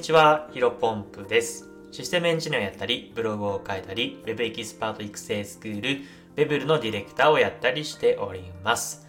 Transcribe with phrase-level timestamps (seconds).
[0.00, 1.68] にちは、ヒロポンプです。
[1.92, 6.00] システムエンジニアをやったり、ブログを書いたり、Web エキスパート育成スクール、
[6.36, 9.06] ベブルのディレクターをやったりしております。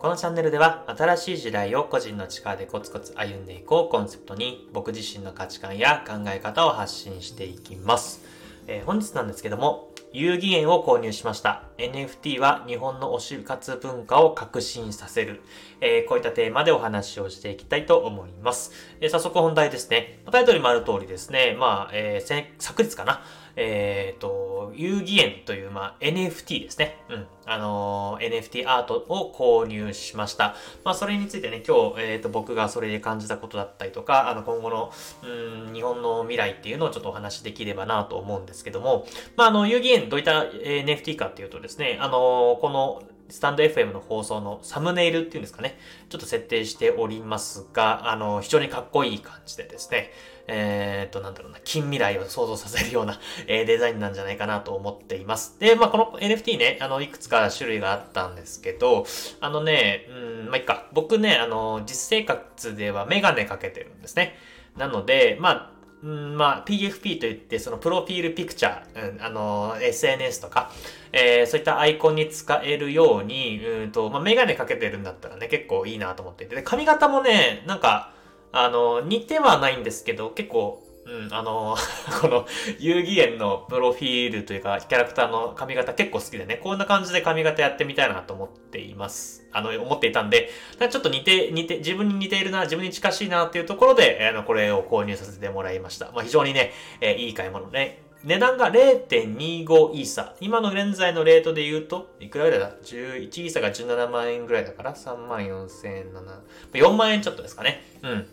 [0.00, 8.24] このチャンネルでは、新しい時代を個人の力でコツコツ歩んでいこうコンセプトに、僕自身の価値観や考え方を発信していきます。
[8.68, 11.62] えー本日なんですけども、遊戯苑を購入しました。
[11.78, 15.40] NFT は日本の推し活文化を革新させる。
[15.80, 18.72] えーこういったテーマでお話をしていきたいと思います。
[19.00, 20.20] えー早速本題ですね。
[20.30, 23.22] タイトルにもある通りですね、まあ、えー昨日かな。
[23.56, 26.96] えっ、と、遊戯園という、まあ、NFT ですね。
[27.10, 27.26] うん。
[27.46, 30.54] あのー NFT アートを購入しました。
[30.84, 45.78] まあ、それについてね、今日、えっ、と、僕がそれで感じたことだったりとか、あの、今後の、うん、日本の未来っていうのをちょっとお話しできればなと思うんですけども、まあ、あの、遊戯園どういった NFT かっていうとですね、あのーこの、スタンド FM の放送のサムネイルっていうんですかね、
[46.10, 50.10] ちょっと設定しておりますが、あの、非常にかっこいい感じでですね、
[50.48, 55.58] えー、と、なんだろうな、近未来を想像させるような、えーデザインなんじゃないかなと思っています。
[55.58, 59.06] で、まあ、この NFT ね、あの、いくつか種類があったんですけど、
[59.40, 60.12] あのね、う
[60.44, 60.88] ん、まあ、いっか。
[60.92, 64.36] 僕ね、あの、実生活ではメガネかけてるんですね。
[64.76, 65.71] なので、まあ、
[66.02, 70.72] うんまあ、PFP といって、そのプロフィールピクチャー、うん、あの、SNS とか、
[71.12, 78.12] えーそういったアイコンに使えるように、うんと、まあ、メガネかけてるんだったらね、結構いいなと思っていて、で、髪型もね、なんか、
[78.50, 81.76] あの、似てはないんですけど、結構、うん、あの、
[82.20, 82.46] この、
[82.78, 89.44] 遊戯園のプロフィールというか、キャラクターの髪型結構好きでね、こんな感じで髪型やってみたいなと思っています。
[89.52, 96.12] あの、思っていたんで、ちょっと似て、似て、自分に似ているな、自分に近しいなっていうところで、あの、これを購入させてもらいました。
[96.12, 98.02] まあ、非常にね、えーいい買い物ね。
[98.24, 100.34] 値段が0.25イーサ。
[100.40, 107.82] 今の現在のレートで言うと、いくらぐらいだ ?11 イーサが17万円ぐらいだから、3万4千円7、4万円ちょっとですかね。
[108.02, 108.26] うん。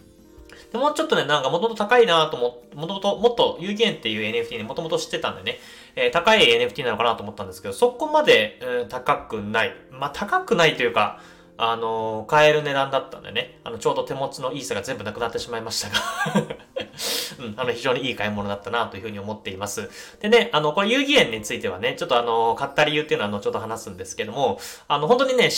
[0.72, 5.60] でもうちょっとね、なんかもともと高いなと思もともと、もっと有限っていう NFT にもともと知ってたんでね、
[5.96, 9.74] えー高い NFT なのかなと思ったんですけど、そこまで、うん高くない。
[9.92, 11.20] まあ、高くないというか、
[11.58, 16.56] あのー買える値段だったんでね、あの、ちょうど手持ちのイーサが全部なくなってしまいましたが、
[17.40, 19.90] うん、あの、非常にいい買い物だったなというふうに思っています。
[20.22, 25.50] でね、あの、これ遊戯園についてはね、ちょっとあの、買った理由っていうのはあの、ちょっと話すんですけども、あの、本当にね、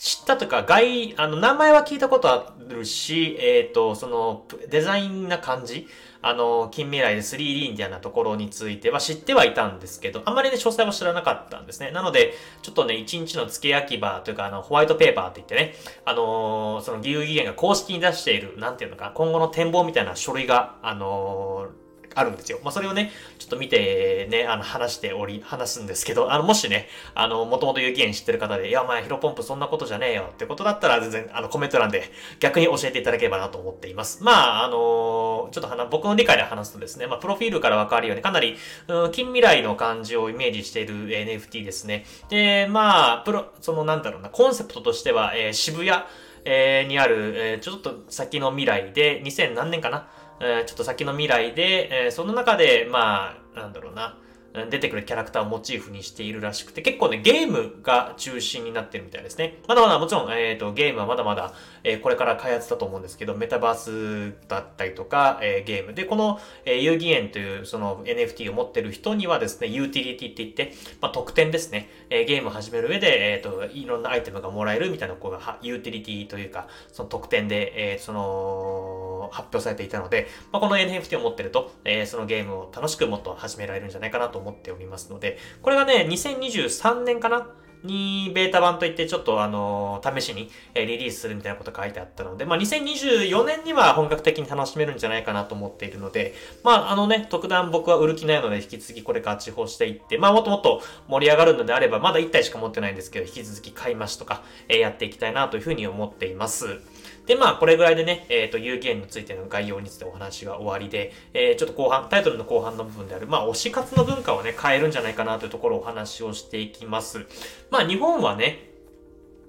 [0.00, 5.86] 知ったとか、外、あの、名前は聞いたことあるし、えっ、と、その、デザインな感じ、
[6.22, 11.90] あの、近未来で 3D みたいなところについては知ってはいたんですけど、あまりね、詳細は知らなかったんですね。
[11.90, 15.74] なので、ちょっとね、一日の付け焼き場というか、あの、ホワイトペーパーって言ってね、
[16.06, 22.58] あのーその、義勇義元が公式に出している、なんていうのか、今後の展望みたいな書類が、あのーあるんですよ。
[22.62, 32.04] まあ、それをね、ちょっと見てね、あの、話しており、話すんですけど、あの、もしね、あの、もともと有機園知ってる方で、いや、お前、ヒロポンプそんなことじゃねえよってことだったら、全然、あの、コメント欄で
[32.40, 34.22] 逆に教えていただければなと思っています。
[34.22, 38.56] まあ、あのちょっと話、僕の理解で話すとですね、まあ、プロフィールからわかるように、かなり、
[38.88, 42.04] うん、近未来の感じをイメージしている NFT ですね。
[42.28, 46.02] で、まあ、プロ、その、なんだろうな、コンセプトとしては、えー渋谷、
[46.44, 50.08] えーにある、えーちょっと先の未来で、2000何年かな
[50.40, 54.16] えちょっと先の未来で、えその中で、まあ、なんだろうな、
[54.52, 59.58] 出てくるキャラクターをモチーフにしているらしくて、結構ね、ゲームが中心になってるみたいですね。
[59.68, 61.52] まだまだもちろん、えっ、と、ゲームはまだまだ、
[61.84, 65.94] えーこれから開発だと思うんですけど、メタバースだったりとか、えーゲーム。
[65.94, 71.88] で、この、えー遊戯園という、その NFT を持ってる人にはですね、ユーティリティって言って、まあ、特典ですね。
[72.10, 87.46] えーゲームを始める上で、えっ、と、いろんなアイテムがもらえるみたいな、こう、ユーティリティというか、その特典で、えその、発表されていたので、まあ、この NFT を持ってると、えーそのゲームを楽しくもっと始められるんじゃないかなと思っておりますので、これがね、2023年かな？
[87.84, 106.80] にベータ版といってちょっとあの試しにえリリースするみたいなこと書いてあったので、ま、2024年には本格的に楽しめるんじゃないかなと思っているので、まあ、あのね、特段僕は売る気ないので引き続きこれから地方していって、まあ、もっともっと盛り上がるのであれば、まだ1体しか持ってないんですけど、引き続き買い増しとか、えやっていきたいなというふうに思っています。
[107.26, 117.26] で、まあ、これぐらいでね、えっ、と、有限についての概要についてお話が終わりで、えーちょっと後半、タイトルの後半の部分である、まあ、推し活の文化をね、変えるんじゃないかなというところをお話をしていきます。
[117.70, 118.70] まあ、日本はね、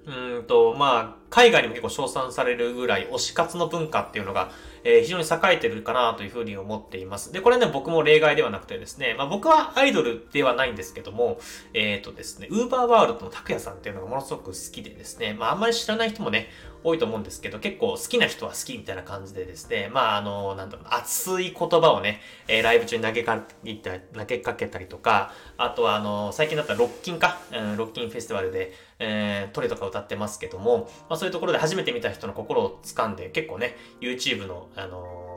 [0.06, 4.50] うんと、まあ、海外にも結構称賛されるぐらい推し活の文化っていうのが、
[4.84, 7.32] えー非常に栄えてるかなというふうに思っています。
[7.32, 11.38] で、これね、僕も例外ではなくてですね、まあ僕はアイドルではないんですけども、
[11.74, 16.48] えっ、とですね、ウーバーワールドの拓也さんっていうのがものすごく好きでですね、まああんまり知らない人もね、
[16.84, 35.32] 多いと思うんですけど、結構好きな人は好きみたいな感じでですね、まああの、なんだろう、熱い言葉をね、えーライブ中に投げかけた投げかけたりとか、あとはあの、最近だったらロッキンか、うん、ロッキンフェスティバルで、えートレとか歌ってますけども、まあそういうところで初めて見た人の心を掴んで、結構ね、YouTube の、あのー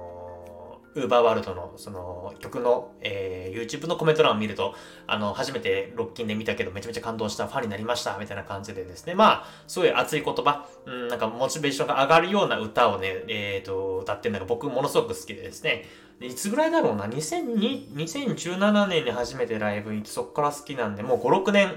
[0.95, 4.73] ウーバーワールドのその曲の、えー、YouTube のコメント欄を見ると、
[5.07, 15.83] あの、初めてロッキンで見たけどめちゃめちゃ感動したファンになりました、みたいな感じでですね、まあ、すごい熱い言葉、うん、なんかモチベーションが上がるような歌をね、えっ、ー、と、歌ってるのが僕ものすごく好きでですね、
[16.21, 21.75] いつぐらいだろうな、2002 2017年に初めてライブに行ってそっから好きなんで、もう5、6年、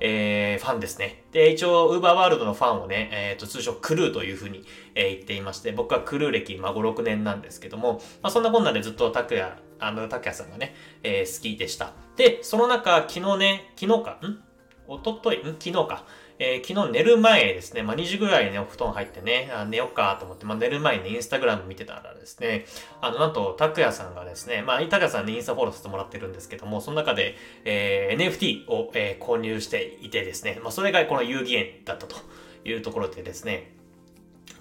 [0.00, 1.24] えー、ファンですね。
[1.32, 4.64] で、一応、ウーバーワールドのファンをね、えっ、ー、と、通称クルーというふうに、
[4.94, 11.92] えー、言っていまして、僕はクルー歴、まあ、5、6年なんですけども、まあ、そんなこんなでずっと拓也、あの、拓也さんがね、えー、好きでした。
[12.16, 14.49] で、その中、昨日ね、昨日か、ん？
[14.90, 16.04] おととい、昨日か。
[16.40, 22.64] えー、昨日寝る前ですね、まあ、2時ぐらいにね、お布団入ってね、あ寝よっかと思って、まあ、寝る前に、ね、インスタグラム見てたらですね、
[23.00, 32.16] あの、なんと、拓也さんがですね、まあ、拓也さんにインスタフォローさせてもらってるんですけども、その中で、えー、NFT を、えー、購入していてですね、まあ、それがこの遊戯園だったと
[32.64, 33.76] いうところでですね、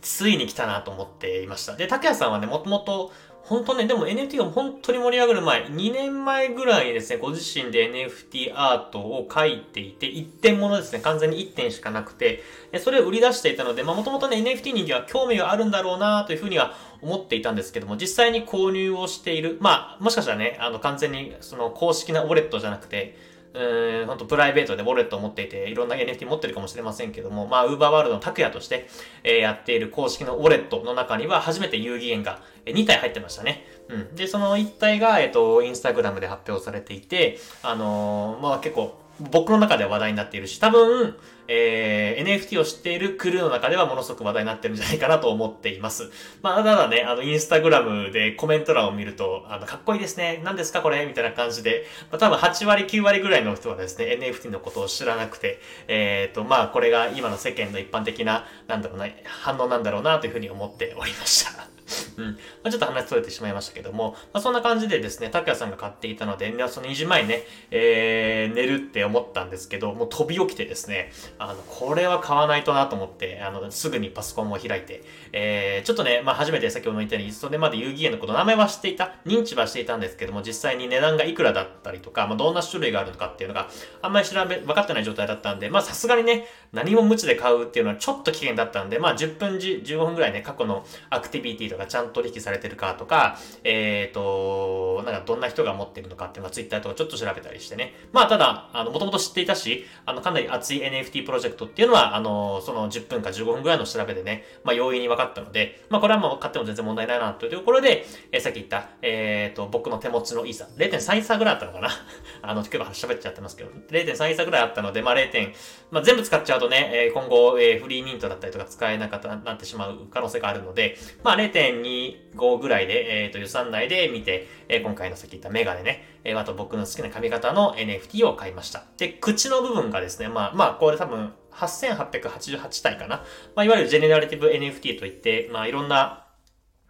[0.02, 1.76] ついに来たなと思っていました。
[1.76, 3.12] で、拓也さんはね、もともと、
[3.50, 12.44] 本当ね、でも NFT が本当に盛り上がる前、2年前ぐらいですね、ご自身で NFT アートを書いていて、1点ものですね、完全に1点しかなくて、
[12.78, 23.18] それを売り出していたので、まあもともとね、NFT 人には興味があるんだろうなというふうには思っていたんですけども、実際に購入をしている、まあ、もしかしたらね、あの、完全にその公式なウォレットじゃなくて、
[23.54, 28.88] うん、本当プライベートでウォレットを持っていて、いろんな NFT 持ってるかもしれませんけども、まあ、ウーバーワールドの拓也として、
[29.24, 33.66] えー、やっている公式のウォレットの中には、初めて遊戯園が2体入ってましたね。
[33.88, 34.16] うん。
[34.16, 39.00] で、その1体が、えっ、ー、と、インスタグラムで発表されていて、あのー、まあ結構、
[39.32, 41.16] 僕の中では話題になっているし、多分、
[41.48, 46.12] えー、NFT を知っているクルーの中ではものすごく話題になってるんじゃないかなと思っています。
[46.42, 50.42] まあ、ただね、あの、インスタグラムでコメント欄を見ると、あの、かっこいいですね。
[50.44, 51.06] 何ですかこれ？
[51.06, 61.69] みたいな感じで、まあ、多分8割、9割ぐらいの人はですね、NFT のことを知らなくて、えっ、ー、と、まあ、これが今の世間の一般的な、なんだろうな、反応なんだろうなというふうに思っておりました。
[62.18, 62.26] うん。
[62.26, 62.34] ま
[62.66, 83.70] あ、ちょっと話それてしまいましたけども、まあ、そんな感じでですね、拓也さんが買っていたので、その2時前ね、えー、寝るって思ったんですけど、もう飛び起きてですね、あの、これは買わないとなと思って、あの、すぐにパソコンを開いて、えー、ちょっとね、まあ、初めて先ほども言ったように、それまで遊戯園のこと名前は知っていた、認知はしていたんですけども、実際に値段がいくらだったりとか、まあ、どんな種類があるのかっていうのが、
[84.02, 97.94] あんまり調べ、分かってない状態だったんで、ま、さすがにね、何も無知で買うっていうのはちょっと危険だったんで、まあ、10分、15分ぐらいね、過去のアクティビティとかちゃんと取引されてるかとか、えっ、ー、と、なんかどんな人が持ってるのかっていうのは Twitter とかちょっと調べたりしてね。
[98.12, 111.90] まあ、ただ、あの、もともと知っていたし、あの、かなり熱い NFT プロジェクトっていうのは、あの、その10分か15分ぐらいの調べでね、まあ、容易に分かったので、まあ、これはもう買っても全然問題ないなというところで、えー、さっき言った、えっ、ー、と、僕の手持ちのイーサ、0.3イーサぐらいあったのかな
[112.44, 115.54] あの、結構喋っちゃってますけど、0.3イーサぐらいあったので、まあ、0.
[115.92, 128.84] まあ、全部使っちゃうとね、え今後、えフリーミントだったりとか使えなかったなってしまう可能性があるので、まあ、0.25ぐらいで、えっ、と、予算内で見て、え今回のさっき言ったメガネね、えあと僕の好きな髪型の NFT を買いました。
[128.98, 133.18] で、口の部分がですね、まあ、まあ、これ多分、8888体かな。
[133.56, 136.26] まあ、いわゆるジェネラリティブ NFT といって、まあ、いろんな、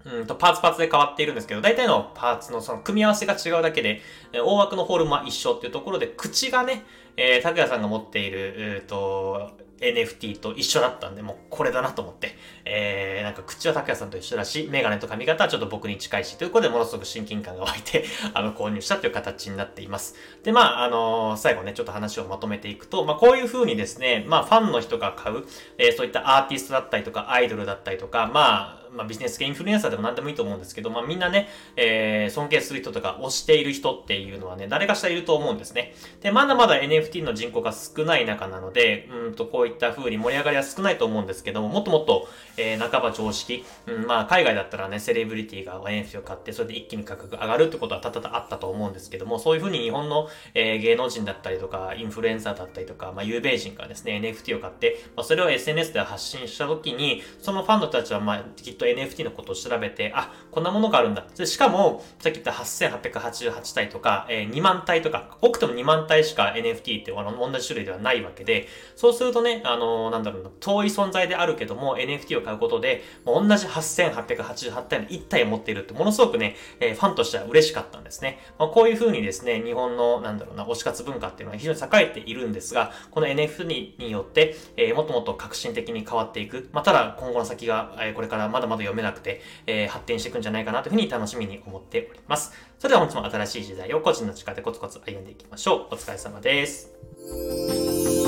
[0.05, 4.01] うんと、パーツパーツで変わっているんですけど、大体のパーツのその組み合わせが違うだけで、
[4.33, 6.85] 大枠のフォルムは一緒っていうところで、口がね、
[7.19, 9.51] えー、拓也さんが持っている、えっ、ー、と、
[9.81, 12.35] NFT と一緒だったんで、もうこれだなと思って、
[12.65, 20.15] えー、なんか口は拓也さんと一緒だし、メガネと髪型はちょっと僕に近いし、ということでものすごく親近感が湧いて、 あの、購入したという形になっています。
[20.43, 25.45] で、まあ、あのー、最後ね、ちょっと話をまとめていくと、まあ、こういう風にですね、まあ、ファンの人が買う、
[25.77, 35.93] えー、そういったアーティストだったりとか、アイドルだったりとか、まあ、まあ、ビジネス系インフルエンサーでも何でもいいと思うんですけど、まあ、みんなね、えー、尊敬する人とか推している人っていうのはね、誰かしらいると思うんですね。
[36.21, 42.27] で、まだまだ NFT の人口が少ない中なので、うんと、こういった風に盛り上がりは少ないと思うんですけども、もっともっと、
[42.57, 61.25] えー、半ば常識、うん、まあ、海外だったらね、セレブリティが NFT を買って、それで一気に価格が上がるってことはただあったと思うんですけども、そういう風に日本の、えー、芸能人だったりとか、インフルエンサーだったりとか、まあ、有名人がですね、NFT を買って、まあ、それを SNS で発信した時に、そのファンの人たちは、まあ、きっと NFT のことを調べて、あ、こんなものがあるんだ。
[61.37, 78.39] でしかも、さっき言った8888体とか、えー、2万体とか、多くても2万体しか NFT ってあの同じ種類ではないわけで、そうするとね、あのー、なんだろうな、遠い存在であるけども、NFT を買うことで、もう同じ8888体の1体を持っているって、ものすごくね、えー、ファンとしては嬉しかったんですね。
[78.57, 86.69] まあ、こういう風にですね、日本の、なんだろうな、推し活文化っていうのは非常に栄えているんですが、この NFT によって、えー、もっともっと革新的に変わっていく。
[86.71, 92.53] まあ、ただ、今後の先が、えー、これからまだまだ読めなくて、えー、発展していくんじゃないかなというふうに楽しみに思っております。
[92.77, 95.95] それでは本日も新しい時代を個人の力でコツコツ歩んでいきましょう。
[95.95, 98.18] お疲れ様です。